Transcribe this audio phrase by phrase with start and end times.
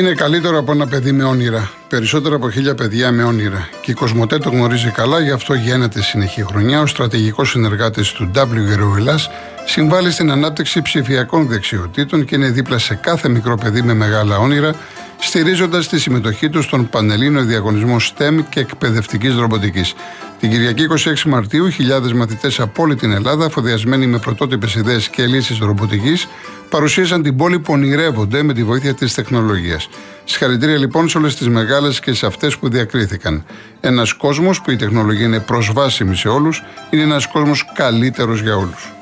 [0.00, 1.70] είναι καλύτερο από ένα παιδί με όνειρα.
[1.88, 3.68] Περισσότερο από χίλια παιδιά με όνειρα.
[3.82, 6.80] Και η Κοσμοτέ το γνωρίζει καλά, γι' αυτό γίνεται συνεχή χρονιά.
[6.80, 9.30] Ο στρατηγικός συνεργάτης του W Ελλάς
[9.64, 14.74] συμβάλλει στην ανάπτυξη ψηφιακών δεξιοτήτων και είναι δίπλα σε κάθε μικρό παιδί με μεγάλα όνειρα,
[15.18, 19.94] στηρίζοντας τη συμμετοχή του στον Πανελλήνιο Διαγωνισμό STEM και Εκπαιδευτικής Ρομποτικής.
[20.40, 25.26] Την Κυριακή 26 Μαρτίου, χιλιάδες μαθητές από όλη την Ελλάδα, αφοδιασμένοι με πρωτότυπες ιδέες και
[25.26, 26.28] λύσεις ρομποτικής,
[26.68, 29.88] παρουσίασαν την πόλη που ονειρεύονται με τη βοήθεια της τεχνολογίας.
[30.24, 33.44] Συγχαρητήρια λοιπόν σε όλες τις μεγάλες και σε αυτές που διακρίθηκαν.
[33.80, 38.92] Ένας κόσμος που η τεχνολογία είναι προσβάσιμη σε όλους, είναι ένας κόσμος καλύτερος για όλους.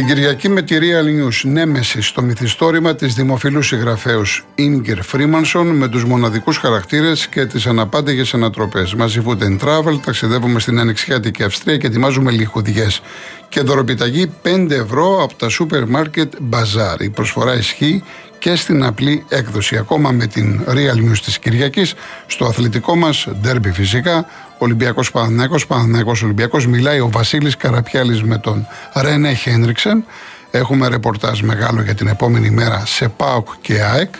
[0.00, 5.88] Την Κυριακή με τη Real News Νέμεσης στο μυθιστόρημα της δημοφιλούς συγγραφέως Ίνγκερ Φρίμανσον με
[5.88, 8.94] τους μοναδικούς χαρακτήρες και τις αναπάντηγες ανατροπές.
[8.94, 13.02] Μαζί Food and Travel ταξιδεύουμε στην Ανοιξιάτικη Αυστρία και ετοιμάζουμε λιχουδιές.
[13.48, 17.00] Και δωροπιταγή 5 ευρώ από τα σούπερ μάρκετ Bazaar.
[17.00, 18.02] Η προσφορά ισχύει
[18.38, 19.76] και στην απλή έκδοση.
[19.76, 21.94] Ακόμα με την Real News της Κυριακής
[22.26, 24.26] στο αθλητικό μας ντέρμπι φυσικά
[24.62, 30.04] Ολυμπιακός Παναθηναϊκός, Παναθηναϊκός Ολυμπιακός μιλάει ο Βασίλης Καραπιάλης με τον Ρένε Χένριξεν.
[30.50, 34.14] Έχουμε ρεπορτάζ μεγάλο για την επόμενη μέρα σε ΠΑΟΚ και ΑΕΚ.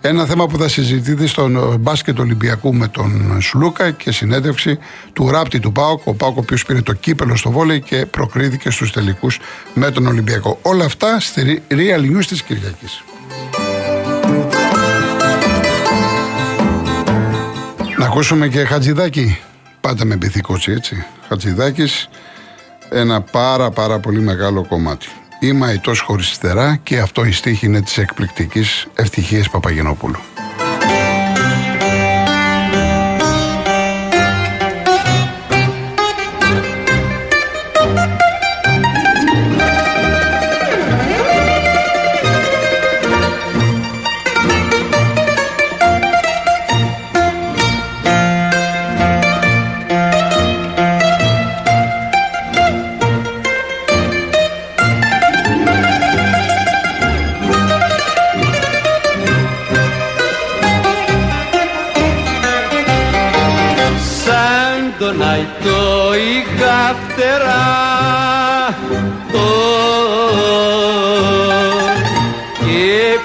[0.00, 4.78] Ένα θέμα που θα συζητηθεί στον μπάσκετ Ολυμπιακού με τον Σλούκα και συνέντευξη
[5.12, 6.06] του ράπτη του ΠΑΟΚ.
[6.06, 9.38] Ο ΠΑΟΚ ο οποίος πήρε το κύπελο στο βόλεϊ και προκρίθηκε στους τελικούς
[9.74, 10.58] με τον Ολυμπιακό.
[10.62, 13.04] Όλα αυτά στη Real News της Κυριακής.
[17.98, 19.38] Να ακούσουμε και Χατζηδάκη.
[19.82, 21.04] Πάντα με πυθικότσι έτσι.
[21.28, 22.08] Χατζηδάκης,
[22.90, 25.06] ένα πάρα πάρα πολύ μεγάλο κομμάτι.
[25.40, 26.38] Είμαι αητός χωρίς
[26.82, 30.18] και αυτό η στίχη είναι της εκπληκτικής ευτυχίας Παπαγενόπουλου.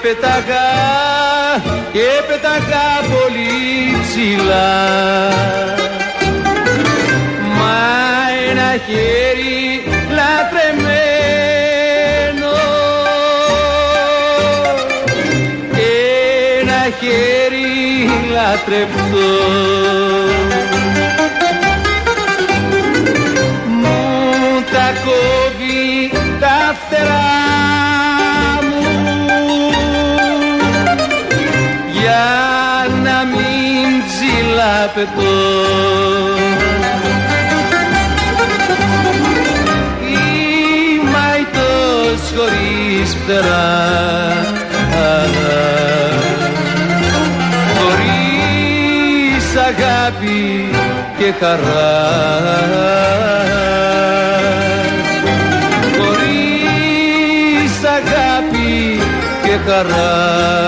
[0.02, 0.68] Πέταγα
[1.92, 4.72] και πέταγα πολύ ψηλά.
[7.58, 7.80] Μα
[8.50, 9.82] ένα χέρι
[10.16, 11.36] λατρεμένο
[16.64, 17.70] ένα χέρι
[18.32, 20.07] λατρευτό
[34.98, 35.34] πετώ
[40.00, 43.68] Είμαι αητός χωρίς φτερά.
[47.74, 50.70] Χωρίς αγάπη
[51.18, 51.96] και χαρά.
[55.98, 59.00] Χωρίς αγάπη
[59.42, 60.67] και χαρά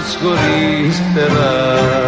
[0.00, 2.07] scorri sperare.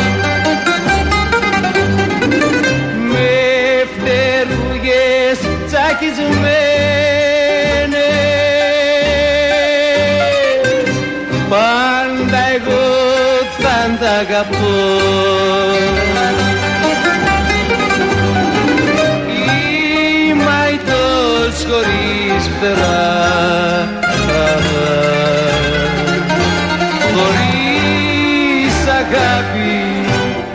[21.51, 23.89] μάιτος χωρίς φτερά.
[27.15, 29.75] Χωρίς αγάπη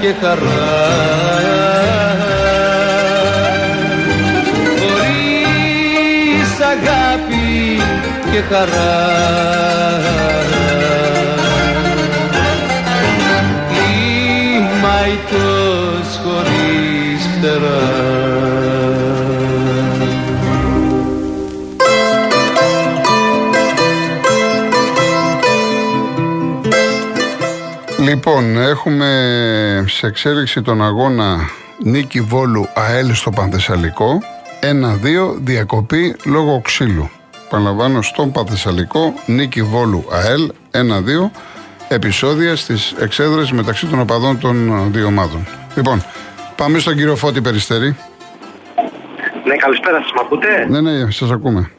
[0.01, 0.85] και χαρά.
[4.79, 7.83] Χωρίς αγάπη
[8.33, 10.46] και χαρά
[28.09, 31.37] Λοιπόν, έχουμε σε εξέλιξη τον αγώνα
[31.83, 34.23] Νίκη Βόλου ΑΕΛ στο Πανθεσσαλικό.
[34.61, 37.11] 1-2 διακοπή λόγω ξύλου.
[37.51, 41.31] Παραλαμβάνω στον Πανθεσσαλικό Νίκη Βόλου ΑΕΛ 1-2
[41.89, 45.47] επεισόδια στις εξέδρες μεταξύ των οπαδών των δύο ομάδων.
[45.77, 46.05] Λοιπόν,
[46.57, 47.97] πάμε στον κύριο Φώτη Περιστερή.
[49.45, 51.71] Ναι, καλησπέρα σας, μ' ακούτε; Ναι, ναι, σας ακούμε.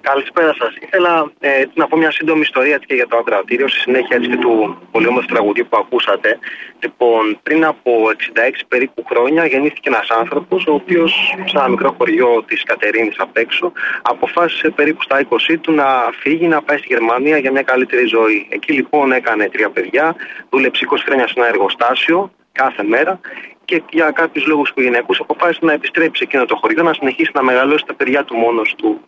[0.00, 0.74] Καλησπέρα σας.
[0.80, 4.28] Ήθελα ε, να πω μια σύντομη ιστορία έτσι και για το ακροατήριο, στη συνέχεια έτσι
[4.28, 6.38] και του πολύ όμορφου τραγουδίου που ακούσατε.
[6.82, 7.92] Λοιπόν, πριν από
[8.34, 11.12] 66 περίπου χρόνια γεννήθηκε ένας άνθρωπος, ο οποίος
[11.44, 16.46] σε ένα μικρό χωριό της Κατερίνης απ' έξω, αποφάσισε περίπου στα 20 του να φύγει,
[16.46, 18.46] να πάει στη Γερμανία για μια καλύτερη ζωή.
[18.50, 20.16] Εκεί λοιπόν έκανε τρία παιδιά,
[20.50, 23.20] δούλεψε 20 χρόνια σε ένα εργοστάσιο, κάθε μέρα
[23.64, 27.42] και για κάποιους λόγους οικογενειακού αποφάσισε να επιστρέψει σε εκείνο το χωριό να συνεχίσει να
[27.42, 29.00] μεγαλώσει τα παιδιά του μόνος του.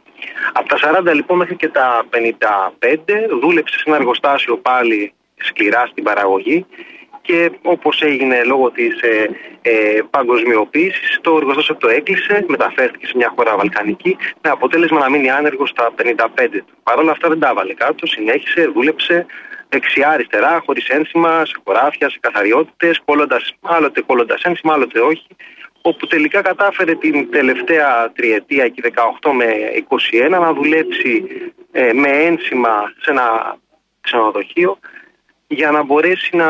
[0.52, 2.96] Από τα 40 λοιπόν μέχρι και τα 55
[3.40, 6.66] δούλεψε σε ένα εργοστάσιο πάλι σκληρά στην παραγωγή
[7.22, 9.28] και όπως έγινε λόγω της ε,
[9.62, 15.30] ε, παγκοσμιοποίησης το εργοστάσιο το έκλεισε, μεταφέρθηκε σε μια χώρα βαλκανική με αποτέλεσμα να μείνει
[15.30, 16.74] άνεργος στα 55 του.
[16.82, 19.26] Παρ' όλα αυτά δεν τα έβαλε κάτω, συνέχισε, δούλεψε
[19.68, 23.00] δεξιά-αριστερά, χωρίς ένσημα, σε χωράφια, σε καθαριότητες,
[23.62, 25.26] άλλοτε κόλλοντας ένσημα, άλλοτε όχι.
[25.82, 28.82] Όπου τελικά κατάφερε την τελευταία τριετία, εκεί
[29.20, 29.46] 18 με
[30.26, 31.24] 21, να δουλέψει
[31.72, 33.56] ε, με ένσημα σε ένα
[34.00, 34.78] ξενοδοχείο
[35.46, 36.48] για να μπορέσει να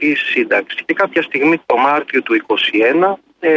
[0.00, 0.84] βγει σύνταξη.
[0.84, 2.40] Και κάποια στιγμή το Μάρτιο του
[3.02, 3.50] 2021 ε,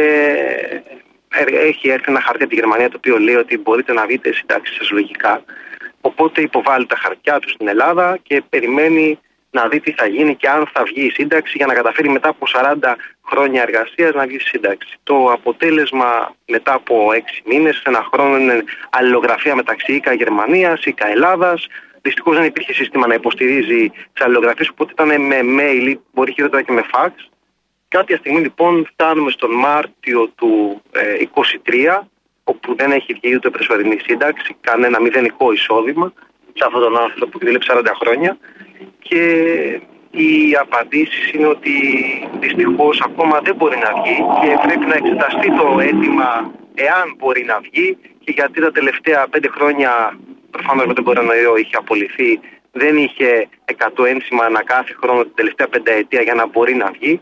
[1.46, 4.74] έχει έρθει ένα χαρτί από τη Γερμανία το οποίο λέει ότι μπορείτε να βγείτε σύνταξη
[4.74, 5.44] σας λογικά.
[6.00, 9.18] Οπότε υποβάλλει τα χαρτιά του στην Ελλάδα και περιμένει
[9.60, 12.28] να δει τι θα γίνει και αν θα βγει η σύνταξη για να καταφέρει μετά
[12.28, 12.76] από 40
[13.28, 14.94] χρόνια εργασίας να βγει η σύνταξη.
[15.02, 21.66] Το αποτέλεσμα μετά από 6 μήνες, ένα χρόνο, είναι αλληλογραφία μεταξύ ΙΚΑ Γερμανίας, ΙΚΑ Ελλάδας.
[22.02, 26.62] Δυστυχώς δεν υπήρχε σύστημα να υποστηρίζει τις αλληλογραφίες, οπότε ήταν με mail ή μπορεί χειρότερα
[26.62, 27.10] και με fax.
[27.88, 30.82] Κάποια στιγμή λοιπόν φτάνουμε στον Μάρτιο του
[31.64, 32.00] 2023
[32.44, 36.12] όπου δεν έχει βγει ούτε προσωρινή σύνταξη, κανένα μηδενικό εισόδημα
[36.54, 38.38] σε αυτόν τον άνθρωπο που δούλεψε 40 χρόνια.
[38.98, 39.22] Και
[40.10, 41.72] οι απαντήσεις είναι ότι
[42.40, 47.60] δυστυχώς ακόμα δεν μπορεί να βγει και πρέπει να εξεταστεί το αίτημα εάν μπορεί να
[47.60, 50.18] βγει και γιατί τα τελευταία πέντε χρόνια
[50.50, 52.40] προφανώς με τον κορονοϊό είχε απολυθεί
[52.76, 53.48] δεν είχε
[53.96, 57.20] 100 ένσημα ανά κάθε χρόνο την τελευταία πενταετία για να μπορεί να βγει,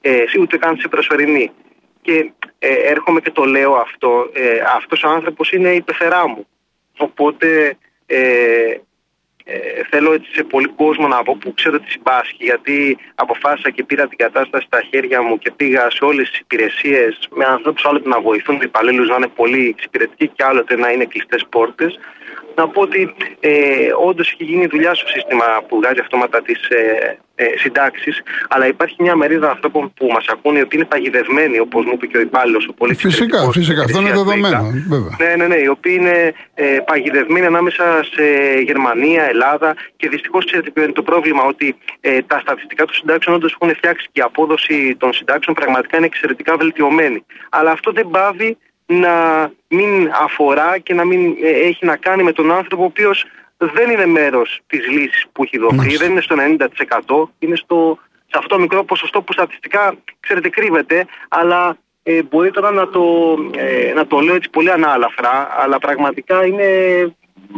[0.00, 1.50] ε, ούτε καν σε προσωρινή.
[2.02, 6.46] Και ε, έρχομαι και το λέω αυτό, ε, αυτός ο άνθρωπος είναι η πεθερά μου.
[6.98, 8.74] Οπότε ε,
[9.52, 13.84] ε, θέλω έτσι σε πολύ κόσμο να πω που ξέρω ότι συμπάσχει γιατί αποφάσισα και
[13.84, 18.08] πήρα την κατάσταση στα χέρια μου και πήγα σε όλες τις υπηρεσίες με ανθρώπους άλλοτε
[18.08, 21.98] να βοηθούν του υπαλλήλους να είναι πολύ εξυπηρετικοί και άλλοτε να είναι κλειστές πόρτες.
[22.54, 23.52] Να πω ότι ε,
[24.06, 28.96] όντως έχει γίνει δουλειά στο σύστημα που βγάζει αυτόματα τις ε, ε, συντάξεις, αλλά υπάρχει
[28.98, 32.66] μια μερίδα ανθρώπων που μας ακούνε ότι είναι παγιδευμένοι, όπως μου είπε και ο υπάλληλος,
[32.68, 33.82] ο πολύ Φυσικά, φυσικά.
[33.82, 34.70] Αυτό είναι δεδομένο.
[34.88, 35.16] Βέβαια.
[35.18, 35.60] Ναι, ναι, ναι.
[35.60, 38.24] Οι οποίοι είναι ε, παγιδευμένοι ανάμεσα σε
[38.60, 43.36] Γερμανία, Ελλάδα και δυστυχώς ξέρετε ποιο είναι το πρόβλημα, ότι ε, τα στατιστικά των συντάξεων
[43.36, 47.24] όντως έχουν φτιάξει και η απόδοση των συντάξεων πραγματικά είναι εξαιρετικά βελτιωμένη.
[47.50, 49.14] Αλλά αυτό δεν πάβει να
[49.68, 53.24] μην αφορά και να μην ε, έχει να κάνει με τον άνθρωπο ο οποίος
[53.66, 56.36] δεν είναι μέρος της λύσης που έχει δοθεί, δεν είναι στο
[57.26, 62.50] 90%, είναι στο, σε αυτό το μικρό ποσοστό που στατιστικά ξέρετε κρύβεται, αλλά ε, μπορεί
[62.50, 63.02] τώρα να το,
[63.56, 66.64] ε, να το λέω έτσι πολύ ανάλαφρα, αλλά πραγματικά είναι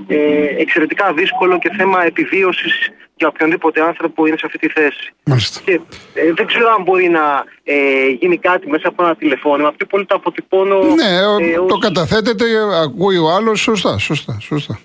[0.06, 5.12] ε, εξαιρετικά δύσκολο και θέμα επιβίωσης για οποιονδήποτε άνθρωπο είναι σε αυτή τη θέση.
[5.24, 5.60] Μάλιστα.
[5.64, 5.80] Και
[6.14, 9.72] ε, δεν ξέρω αν μπορεί να ε, γίνει κάτι μέσα από ένα τηλεφώνημα.
[9.72, 10.78] Πιο πολύ το αποτυπώνω.
[10.82, 11.80] Ναι, ε, το ως...
[11.80, 12.44] καταθέτεται,
[12.82, 13.60] ακούει ο άλλος.
[13.60, 14.78] Σωστά, σωστά, σωστά.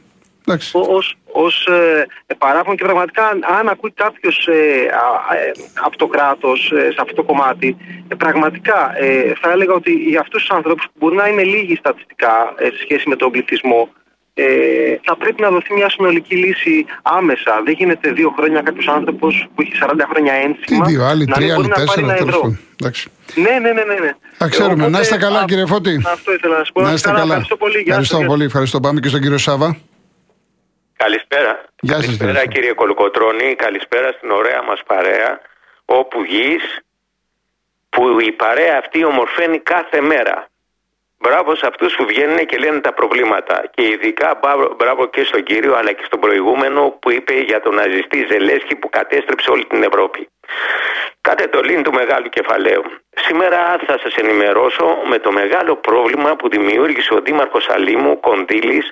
[0.71, 2.05] Ως, ως ε,
[2.37, 3.23] παράπονο και πραγματικά
[3.59, 4.87] αν ακούει κάποιος ε,
[5.85, 7.77] από το κράτος σε αυτό το κομμάτι,
[8.17, 8.93] πραγματικά
[9.41, 13.09] θα έλεγα ότι για αυτούς τους ανθρώπους που μπορεί να είναι λίγοι στατιστικά σε σχέση
[13.09, 13.89] με τον πληθυσμό,
[14.41, 17.61] ε, θα πρέπει να δοθεί μια συνολική λύση άμεσα.
[17.65, 20.85] Δεν γίνεται δύο χρόνια κάποιος άνθρωπος που έχει 40 χρόνια ένσημα.
[20.85, 22.07] Τι δύο, άλλοι να τρία, μην άλλοι μπορεί να πάρει τέσσερα.
[22.07, 22.41] ένα τέλος ευρώ.
[22.41, 22.59] πάντων.
[22.81, 23.09] Εντάξει.
[23.35, 23.99] Ναι, ναι, ναι, ναι.
[24.05, 24.11] ναι.
[24.37, 24.73] Θα ξέρουμε.
[24.73, 26.01] Οπότε, να είστε καλά, α, κύριε Φώτη.
[26.13, 26.81] Αυτό ήθελα να σας πω.
[26.81, 27.23] Να είστε καλά.
[27.23, 27.73] Ευχαριστώ πολύ.
[27.77, 28.25] Γεια Ευχαριστώ σας.
[28.25, 28.43] πολύ.
[28.43, 28.79] Ευχαριστώ.
[28.79, 29.77] Πάμε και στον κύριο Σάβα.
[31.03, 31.63] Καλησπέρα.
[31.81, 32.47] Γεια σας, Καλησπέρα κύριε.
[32.53, 35.39] κύριε Κολοκοτρώνη, καλησπέρα στην ωραία μας παρέα,
[35.85, 36.63] όπου γης,
[37.89, 40.47] που η παρέα αυτή ομορφαίνει κάθε μέρα.
[41.21, 43.63] Μπράβο σε αυτούς που βγαίνουν και λένε τα προβλήματα.
[43.73, 47.75] Και ειδικά μπράβο- μπράβο και στον κύριο αλλά και στον προηγούμενο που είπε για τον
[47.75, 50.29] ναζιστή Ζελέσκι που κατέστρεψε όλη την Ευρώπη.
[51.21, 52.83] Κάτε το λίν του μεγάλου κεφαλαίου.
[53.27, 58.91] Σήμερα θα σας ενημερώσω με το μεγάλο πρόβλημα που δημιούργησε ο Δήμαρχος Αλήμου Κοντήλης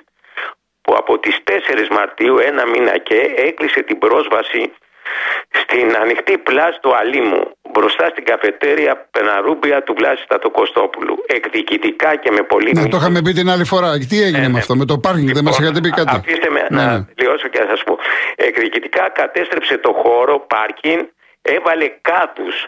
[0.88, 3.18] που από τις 4 Μαρτίου ένα μήνα και
[3.48, 4.72] έκλεισε την πρόσβαση
[5.60, 7.42] στην ανοιχτή πλάζ του Αλήμου
[7.72, 11.14] μπροστά στην καφετέρια Πεναρούμπια του Βλάση Στατοκοστόπουλου.
[11.26, 13.98] Εκδικητικά και με πολύ Ναι, το είχαμε πει την άλλη φορά.
[14.10, 14.48] Τι έγινε ναι.
[14.48, 16.82] με αυτό, με το πάρκινγκ, δεν μας Λοιπόν, είχατε πει κάτι; α- Αφήστε με Ναι,
[16.82, 17.04] να ναι.
[17.14, 17.98] τελειώσω και να σας πω.
[18.36, 21.02] Εκδικητικά κατέστρεψε το χώρο πάρκινγκ,
[21.42, 22.66] έβαλε κάτους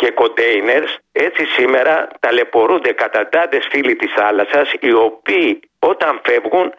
[0.00, 0.90] και κοντέινερς.
[1.12, 6.72] Έτσι σήμερα ταλαιπωρούνται καταντάντες φίλοι της θάλασσας οι οποίοι όταν φεύγουν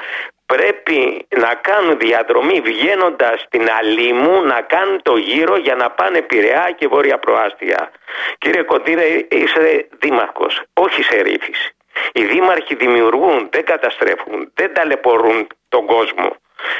[0.53, 6.73] πρέπει να κάνουν διαδρομή βγαίνοντας στην Αλήμου να κάνουν το γύρο για να πάνε Πειραιά
[6.77, 7.91] και Βόρεια Προάστια.
[8.37, 11.71] Κύριε Κοντήρε, είσαι δήμαρχος, όχι σερίφης.
[12.13, 16.35] Οι δήμαρχοι δημιουργούν, δεν καταστρέφουν, δεν ταλαιπωρούν τον κόσμο.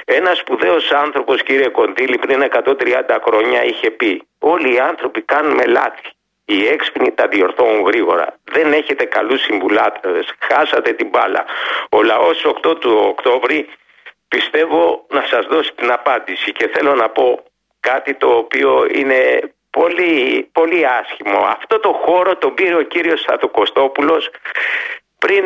[0.06, 6.10] Ένας σπουδαίος άνθρωπος, κύριε Κοντήλη, πριν 130 χρόνια είχε πει: Όλοι οι άνθρωποι κάνουμε λάθη.
[6.52, 8.40] Οι έξυπνοι τα διορθώνουν γρήγορα.
[8.44, 10.20] Δεν έχετε καλούς συμβουλάτρε.
[10.40, 11.46] Χάσατε την μπάλα.
[11.90, 13.68] Ο λαός 8 του Οκτώβρη
[14.28, 17.44] πιστεύω να σας δώσει την απάντηση και θέλω να πω
[17.80, 19.40] κάτι το οποίο είναι
[19.70, 21.40] πολύ, πολύ άσχημο.
[21.40, 24.30] Αυτό το χώρο τον πήρε ο κύριος Στατοκοστόπουλος
[25.18, 25.44] πριν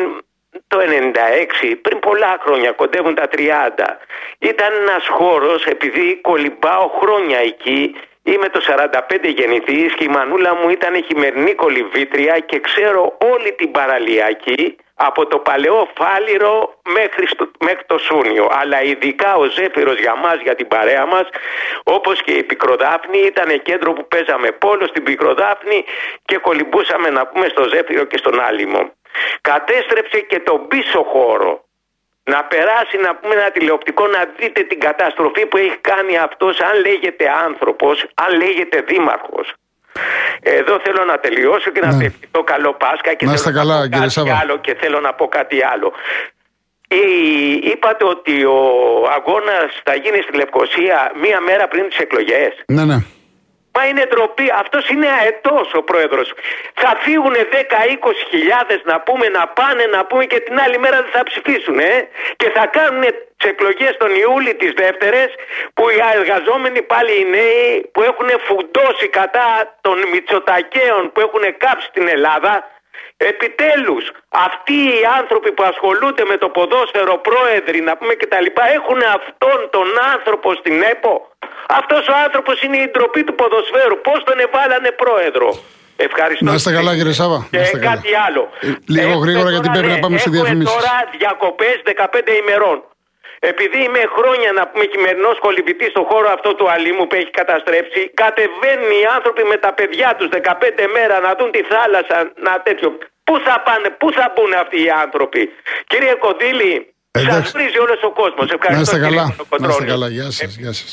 [0.66, 3.98] το 96, πριν πολλά χρόνια, κοντεύουν τα 30.
[4.38, 7.94] Ήταν ένας χώρος, επειδή κολυμπάω χρόνια εκεί,
[8.26, 13.70] είμαι το 45 γεννηθής και η μανούλα μου ήταν χειμερινή κολυβήτρια και ξέρω όλη την
[13.70, 18.48] παραλιακή από το παλαιό φάλιρο μέχρι, στο, μέχρι το Σούνιο.
[18.50, 21.28] Αλλά ειδικά ο Ζέφυρος για μας, για την παρέα μας,
[21.84, 25.84] όπως και η Πικροδάφνη, ήταν κέντρο που παίζαμε πόλο στην Πικροδάφνη
[26.24, 28.92] και κολυμπούσαμε να πούμε στο Ζέφυρο και στον Άλυμο.
[29.40, 31.65] Κατέστρεψε και τον πίσω χώρο.
[32.32, 36.80] Να περάσει να πούμε ένα τηλεοπτικό να δείτε την καταστροφή που έχει κάνει αυτός αν
[36.80, 39.52] λέγεται άνθρωπος, αν λέγεται δήμαρχος.
[40.42, 41.96] Εδώ θέλω να τελειώσω και να Ναι.
[41.96, 42.04] ναι.
[42.04, 44.38] ευχηθώ καλό Πάσχα και Να θέλω είστε να καλά, πω κύριε κάτι Σάβα.
[44.42, 45.92] άλλο και θέλω να πω κάτι άλλο.
[46.88, 48.60] Η- είπατε ότι ο
[49.16, 52.52] αγώνας θα γίνει στη Λευκοσία μία μέρα πριν τις εκλογές.
[52.66, 52.96] Ναι, ναι.
[53.76, 54.46] Μα είναι ντροπή.
[54.62, 56.32] Αυτός είναι αετός ο πρόεδρος.
[56.74, 61.10] Θα φύγουν 10-20 χιλιάδες να πούμε, να πάνε να πούμε και την άλλη μέρα δεν
[61.12, 61.78] θα ψηφίσουν.
[61.78, 63.02] Ε; Και θα κάνουν
[63.36, 65.22] τις εκλογές τον Ιούλη τις δεύτερε
[65.74, 71.88] που οι εργαζόμενοι πάλι οι νέοι που έχουν φουντώσει κατά των Μητσοτακαίων που έχουν κάψει
[71.92, 72.52] την Ελλάδα.
[73.16, 74.04] Επιτέλους
[74.46, 78.98] αυτοί οι άνθρωποι που ασχολούνται με το ποδόσφαιρο πρόεδροι να πούμε και τα λοιπά έχουν
[79.18, 81.14] αυτόν τον άνθρωπο στην ΕΠΟ;
[81.68, 85.48] Αυτός ο άνθρωπος είναι η ντροπή του ποδοσφαίρου πώς τον εβάλανε πρόεδρο;
[85.96, 86.44] Ευχαριστώ.
[86.44, 87.38] Να είστε καλά, κύριε Σάβα.
[87.38, 87.90] Να Και είστε καλά.
[87.94, 88.42] κάτι άλλο.
[88.60, 90.74] Ε, λίγο Έχουμε γρήγορα, τώρα, γιατί πρέπει να ναι, πάμε σε έχουμε διαφημίσεις.
[90.74, 92.76] τώρα διακοπές 15 ημερών.
[93.52, 98.00] Επειδή είμαι χρόνια να πούμε χειμερινός κολυμπητής στον χώρο αυτό του Αλήμου που έχει καταστρέψει,
[98.22, 102.88] κατεβαίνουν οι άνθρωποι με τα παιδιά τους 15 μέρα να δουν τη θάλασσα, να τέτοιο.
[103.26, 105.42] Πού θα πάνε, πού θα μπουν αυτοί οι άνθρωποι;
[105.90, 106.72] Κύριε Κοντήλη,
[107.10, 107.52] σας Εντάξει.
[107.56, 108.46] βρίζει όλος ο κόσμος.
[108.56, 108.74] Ευχαριστώ.
[108.76, 109.24] Να είστε κύριε καλά.
[109.26, 109.90] Να είστε Κολοκοτρώνη.
[109.92, 110.08] καλά.
[110.16, 110.50] Γεια σας.
[110.62, 110.92] Γεια σας.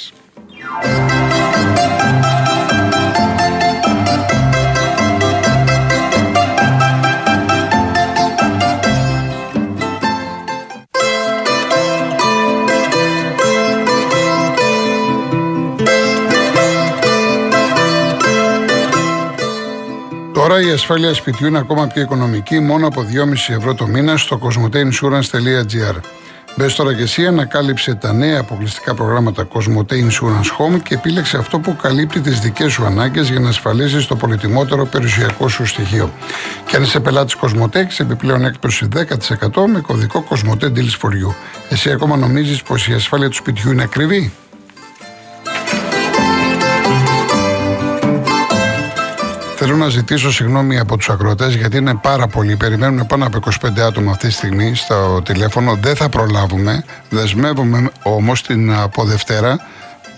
[20.43, 24.39] Τώρα η ασφάλεια σπιτιού είναι ακόμα πιο οικονομική μόνο από 2,5 ευρώ το μήνα στο
[24.43, 25.95] cosmoteinsurance.gr.
[26.55, 31.59] Μπες τώρα και εσύ, ανακάλυψε τα νέα αποκλειστικά προγράμματα Cosmote Insurance Home και επίλεξε αυτό
[31.59, 36.13] που καλύπτει τις δικές σου ανάγκες για να ασφαλίσεις το πολυτιμότερο περιουσιακό σου στοιχείο.
[36.65, 41.33] Και αν είσαι πελάτης Cosmote, έχεις επιπλέον έκπτωση 10% με κωδικό Cosmote Deals for You.
[41.69, 44.33] Εσύ ακόμα νομίζεις πως η ασφάλεια του σπιτιού είναι ακριβή;
[49.83, 52.55] Να ζητήσω συγγνώμη από τους ακροατές γιατί είναι πάρα πολλοί.
[52.55, 55.77] Περιμένουν πάνω από 25 άτομα αυτή τη στιγμή στο τηλέφωνο.
[55.81, 56.83] Δεν θα προλάβουμε.
[57.09, 59.59] Δεσμεύομαι όμως την από Δευτέρα.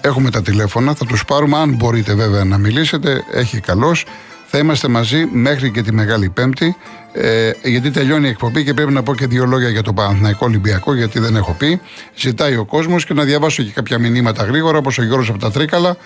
[0.01, 0.93] Έχουμε τα τηλέφωνα.
[0.93, 1.57] Θα τους πάρουμε.
[1.57, 3.95] Αν μπορείτε βέβαια να μιλήσετε, έχει καλώ.
[3.95, 4.03] Θα
[4.45, 6.75] Θα είμαστε μαζί μέχρι και τη Μεγάλη Πέμπτη,
[7.13, 10.45] ε, γιατί τελειώνει η εκπομπή και πρέπει να πω και δύο λόγια για το Παναθηναϊκό
[10.45, 11.81] Ολυμπιακό, γιατί δεν έχω πει.
[12.15, 15.51] Ζητάει ο κόσμος και να διαβάσω και κάποια μηνύματα γρήγορα, όπως ο Γιώργος από τα
[15.51, 15.97] Τρίκαλα,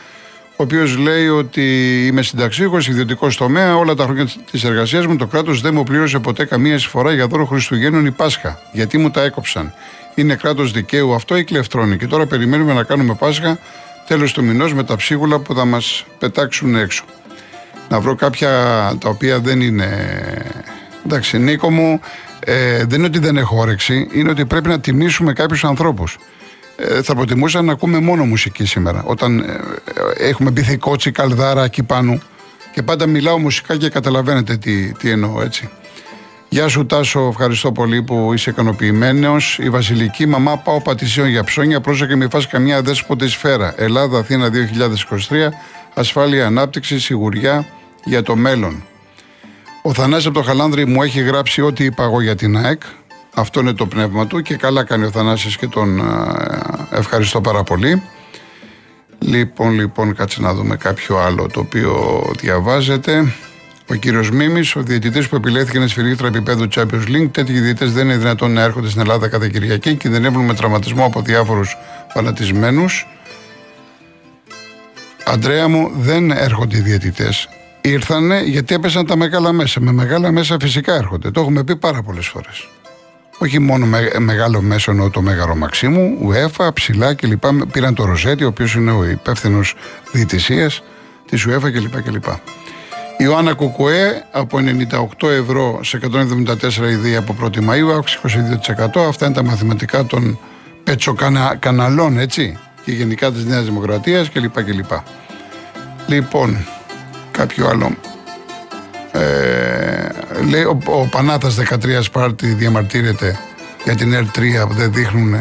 [0.60, 1.62] ο οποίος λέει ότι
[2.08, 3.76] είμαι συνταξίχο, ιδιωτικός τομέα.
[3.76, 7.28] Όλα τα χρόνια της εργασίας μου το κράτος δεν μου πλήρωσε ποτέ καμία εισφορά για
[7.28, 8.60] δώρο Χριστουγέννων ή Πάσχα.
[8.72, 9.74] Γιατί μου τα έκοψαν.
[10.16, 11.98] Είναι κράτος δικαίου αυτό ή κλεφτρώνει.
[11.98, 13.60] Και τώρα περιμένουμε να κάνουμε Πάσχα
[14.08, 17.04] τέλος του μηνός με τα ψίγουλα που θα μας πετάξουν έξω.
[17.90, 18.50] Να βρω κάποια
[19.00, 19.88] τα οποία δεν είναι.
[21.06, 22.00] Εντάξει, Νίκο μου,
[22.40, 26.20] ε, δεν είναι ότι δεν έχω όρεξη, είναι ότι πρέπει να τιμήσουμε κάποιους ανθρώπους ε,
[27.04, 29.04] θα προτιμούσα να ακούμε μόνο μουσική σήμερα.
[29.06, 29.60] Όταν ε,
[30.28, 32.20] έχουμε μπει κότσι, καλδάρα εκεί πάνω
[32.74, 35.70] και πάντα μιλάω μουσικά και καταλαβαίνετε τι, τι εννοώ έτσι.
[36.50, 39.58] Γεια σου Τάσο, ευχαριστώ πολύ που είσαι ικανοποιημένος.
[39.62, 41.82] Η Βασιλική Μαμά πάω πατησίων για ψώνια.
[41.82, 43.74] Πρόσεχε μη φας καμιά δέσποτη σφαίρα.
[43.78, 45.50] Ελλάδα, Αθήνα 2023.
[45.94, 47.66] Ασφάλεια, ανάπτυξη, σιγουριά
[48.04, 48.84] για το μέλλον.
[49.82, 52.82] Ο Θανάσης από το Χαλάνδρη μου έχει γράψει ό,τι είπα εγώ για την ΑΕΚ.
[53.34, 56.02] Αυτό είναι το πνεύμα του και καλά κάνει ο Θανάσης και τον
[56.92, 58.02] ευχαριστώ πάρα πολύ.
[59.20, 63.34] Λοιπόν, λοιπόν, κάτσε να δούμε κάποιο άλλο το οποίο διαβάζεται.
[63.92, 68.06] Ο κύριος Μίμης, ο διαιτητής που επιλέχθηκε να σφυρίχτρα επίπεδου Champions League, τέτοιοι διαιτητές δεν
[68.06, 71.78] είναι δυνατόν να έρχονται στην Ελλάδα κάθε Κυριακή και κινδυνεύουν με τραυματισμό από διάφορους
[72.14, 73.08] φανατισμένους.
[75.26, 77.50] Αντρέα μου, δεν έρχονται οι διαιτητές.
[77.82, 79.82] Ήρθανε γιατί έπεσαν τα μεγάλα μέσα.
[79.82, 81.32] Με μεγάλα μέσα φυσικά έρχονται.
[81.32, 82.68] Το έχουμε πει πάρα πολλές φορές.
[83.42, 87.44] Όχι μόνο με, μεγάλο μέσο εννοώ το Μέγαρο Μαξίμου, UEFA, ψηλά κλπ.
[87.72, 89.76] Πήραν το Ροζέτη, ο οποίος είναι ο υπεύθυνος
[90.12, 90.84] διαιτησίας
[91.30, 92.02] της UEFA κλπ.
[92.02, 92.26] κλπ.
[93.18, 94.58] Η Ιωάννα Κουκουέ από
[95.20, 98.20] 98 ευρώ σε 174 ειδή από 1η Μαΐου, αύξηση
[98.96, 99.00] 22%.
[99.08, 100.40] Αυτά είναι τα μαθηματικά των
[100.84, 104.64] πετσοκαναλών, έτσι, και γενικά της Νέας Δημοκρατίας κλπ.
[104.64, 104.92] κλπ.
[106.08, 106.58] Λοιπόν,
[107.32, 107.96] κάποιο άλλο.
[109.12, 110.10] Ε,
[110.50, 113.40] λέει ο, ο Πανάτας 13 Σπάρτη διαμαρτύρεται
[113.84, 115.36] για την L3 που δεν δείχνουν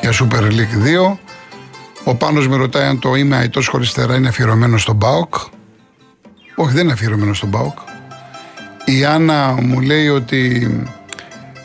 [0.00, 1.16] για Super League 2.
[2.04, 5.34] Ο Πάνος με ρωτάει αν το είμαι αητός χωριστερά είναι αφιερωμένο στον ΠΑΟΚ.
[6.54, 7.78] Όχι δεν είναι αφιερωμένο στον ΠΑΟΚ.
[8.84, 10.70] Η Άννα μου λέει ότι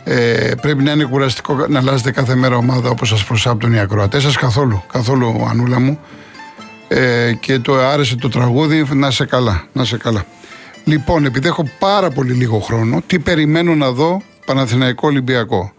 [0.03, 4.23] ε, πρέπει να είναι κουραστικό να αλλάζετε κάθε μέρα ομάδα όπως σας προσάπτουν οι ακροατές
[4.23, 5.99] σας καθόλου, καθόλου Ανούλα μου
[6.87, 10.25] ε, και το άρεσε το τραγούδι να σε καλά, να σε καλά.
[10.87, 15.73] Λοιπόν, επειδή έχω πάρα πολύ λίγο χρόνο, τι περιμένω να δω Παναθηναϊκό Ολυμπιακό.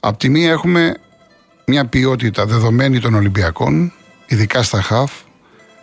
[0.00, 0.94] Απ' τη μία έχουμε
[1.66, 3.92] μια ποιότητα δεδομένη των Ολυμπιακών,
[4.26, 5.12] ειδικά στα ΧΑΦ.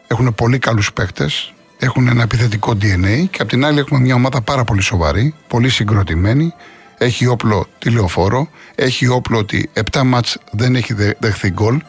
[0.08, 4.42] Έχουν πολύ καλούς παίκτες, έχουν ένα επιθετικό DNA και απ' την άλλη έχουμε μια ομάδα
[4.42, 6.54] πάρα πολύ σοβαρή, πολύ συγκροτημένη,
[6.98, 11.82] έχει όπλο τηλεοφόρο, έχει όπλο ότι 7 μάτς δεν έχει δεχθεί γκολ.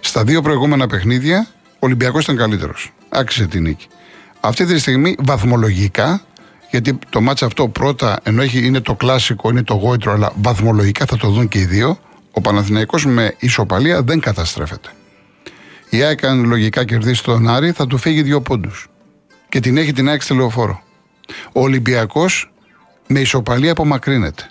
[0.00, 2.92] Στα δύο προηγούμενα παιχνίδια ο Ολυμπιακός ήταν καλύτερος.
[3.08, 3.86] Άξιζε την νίκη.
[4.48, 6.20] Αυτή τη στιγμή βαθμολογικά,
[6.70, 11.04] γιατί το μάτσα αυτό πρώτα ενώ έχει, είναι το κλασικό, είναι το γόητρο, αλλά βαθμολογικά
[11.06, 11.98] θα το δουν και οι δύο,
[12.30, 14.88] ο Παναθηναϊκός με ισοπαλία δεν καταστρέφεται.
[15.90, 18.88] Η ΑΕΚ αν λογικά κερδίσει τον Άρη θα του φύγει δύο πόντους.
[19.48, 20.82] Και την έχει την ΑΕΚ στη λεωφόρο.
[21.52, 22.52] Ο Ολυμπιακός
[23.06, 24.50] με ισοπαλία απομακρύνεται.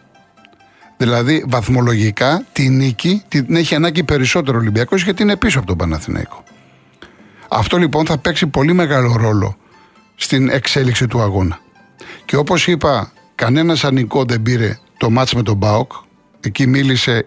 [0.98, 5.78] Δηλαδή βαθμολογικά τη νίκη την έχει ανάγκη περισσότερο ο Ολυμπιακός γιατί είναι πίσω από τον
[5.78, 6.44] Παναθηναϊκό.
[7.48, 9.58] Αυτό λοιπόν θα παίξει πολύ μεγάλο ρόλο
[10.20, 11.60] στην εξέλιξη του αγώνα.
[12.26, 15.92] Και όπως είπα, κανένας ανικό δεν πήρε το μάτς με τον Μπάοκ.
[16.42, 17.24] Εκεί μίλησε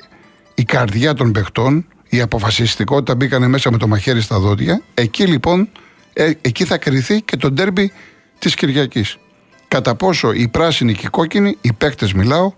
[0.55, 4.83] η καρδιά των παιχτών, η αποφασιστικότητα μπήκανε μέσα με το μαχαίρι στα δόντια.
[4.95, 5.69] Εκεί λοιπόν,
[6.13, 7.93] ε, εκεί θα κρυθεί και το ντέρμπι
[8.39, 9.19] της Κυριακής.
[9.69, 12.53] Κατά πόσο οι πράσινοι και οι κόκκινοι, οι παίκτες μιλάω,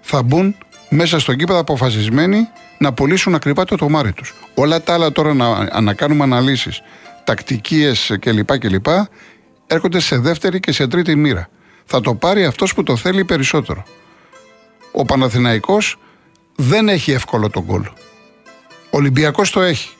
[0.00, 0.56] θα μπουν
[0.88, 2.48] μέσα στον κήπεδο αποφασισμένοι
[2.78, 4.34] να πουλήσουν ακριβά το τομάρι τους.
[4.54, 6.80] Όλα τα άλλα τώρα να, να κάνουμε αναλύσεις,
[7.24, 8.58] τακτικίες κλπ.
[8.58, 8.86] κλπ
[9.68, 11.48] έρχονται σε δεύτερη και σε τρίτη μοίρα.
[11.84, 13.84] Θα το πάρει αυτός που το θέλει περισσότερο.
[14.92, 15.96] Ο Παναθηναϊκός
[16.56, 17.82] δεν έχει εύκολο τον γκολ.
[18.90, 19.90] Ο Ολυμπιακός το έχει.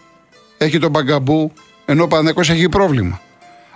[0.59, 1.52] Έχει τον Μπαγκαμπού,
[1.85, 3.20] ενώ ο Παναθηναϊκός έχει πρόβλημα.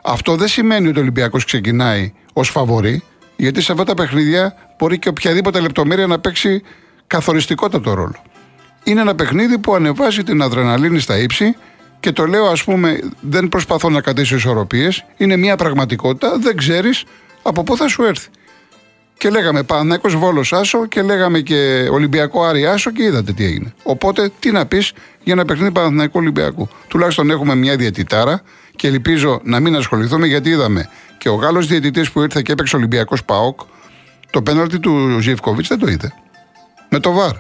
[0.03, 3.03] Αυτό δεν σημαίνει ότι ο Ολυμπιακός ξεκινάει ως φαβορή,
[3.37, 6.63] γιατί σε αυτά τα παιχνίδια μπορεί και οποιαδήποτε λεπτομέρεια να παίξει
[7.07, 8.23] καθοριστικότατο ρόλο.
[8.85, 11.57] Είναι ένα παιχνίδι που ανεβάζει την αδρεναλίνη στα ύψη
[12.03, 15.05] και το λέω, ας πούμε, δεν προσπαθώ να κρατήσω ισορροπίες.
[15.17, 17.05] Είναι μια πραγματικότητα, δεν ξέρεις
[17.43, 18.29] από πού θα σου έρθει.
[19.19, 23.75] Και λέγαμε Πανέκο Βόλος Άσο και λέγαμε και Ολυμπιακό Άρη Άσο και είδατε τι έγινε.
[23.83, 26.69] Οπότε τι να πεις για ένα παιχνίδι Παναθηναϊκού Ολυμπιακού.
[26.89, 28.43] Τουλάχιστον έχουμε μια διαιτητάρα
[28.77, 30.89] και ελπίζω να μην ασχοληθούμε γιατί είδαμε
[31.19, 33.61] και ο Γάλλος διαιτητής που ήρθε και έπαιξε Ολυμπιακός Πάοκ,
[34.31, 36.13] το πέναλτι του Ζιευκοβίτς δεν το είδε.
[36.89, 37.33] Με το βαρ.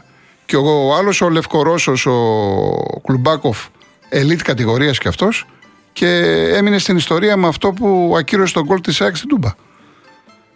[0.46, 3.66] Και ο άλλος ο Λευκορώσος, ο Κλουμπάκοφ,
[4.14, 5.46] ελίτ κατηγορίας κι αυτός,
[5.92, 6.08] και
[6.54, 9.50] έμεινε στην ιστορία με αυτό που ακύρωσε τον γκολ της ΑΕΚ στην Τούμπα.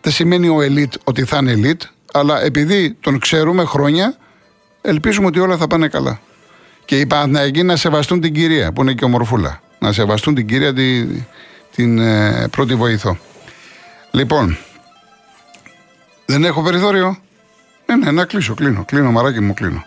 [0.00, 4.16] Δεν σημαίνει ο ελίτ ότι θα είναι ελίτ, αλλά επειδή τον ξέρουμε χρόνια,
[4.82, 6.20] ελπίζουμε ότι όλα θα πάνε καλά.
[6.84, 9.60] Και οι Παναθηναϊκοί να σεβαστούν την κυρία, που είναι και ομορφούλα.
[9.78, 11.06] Να σεβαστούν την κυρία τη,
[11.74, 13.18] την ε, πρώτη βοηθό.
[14.10, 14.58] Λοιπόν,
[16.26, 17.18] δεν έχω περιθώριο.
[17.86, 18.84] Ναι, ναι, να κλείσω, κλείνω.
[18.84, 19.84] Κλείνω, μαράκι μου, κλείνω.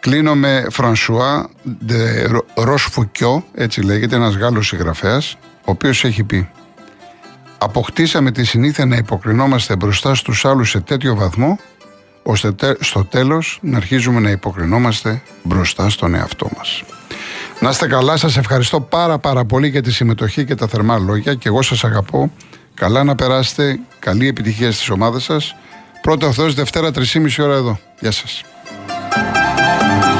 [0.00, 1.48] Κλείνω με Φρανσουά
[1.84, 6.50] Ντε Ροσφουκιό, έτσι λέγεται, ένας Γάλλος συγγραφέας, ο οποίος έχει πει
[7.58, 11.58] «Αποκτήσαμε τη συνήθεια να υποκρινόμαστε μπροστά στους άλλους σε τέτοιο βαθμό,
[12.22, 16.82] ώστε στο τέλος να αρχίζουμε να υποκρινόμαστε μπροστά στον εαυτό μας».
[17.60, 21.34] Να είστε καλά, σας ευχαριστώ πάρα πάρα πολύ για τη συμμετοχή και τα θερμά λόγια
[21.34, 22.32] και εγώ σας αγαπώ.
[22.74, 25.54] Καλά να περάσετε, καλή επιτυχία στις ομάδες σας.
[26.02, 27.78] Πρώτο αυτός Δευτέρα 3,5 ώρα εδώ.
[28.00, 28.42] Γεια σας.
[29.66, 30.15] Thank you.